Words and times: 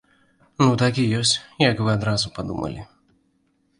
Ну 0.63 0.69
так 0.81 0.93
і 1.03 1.05
ёсць, 1.19 1.35
як 1.65 1.75
вы 1.89 1.93
адразу 1.97 2.33
падумалі. 2.39 2.81